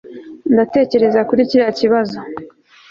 [0.53, 2.17] ndatekereza kuri kiriya kibazo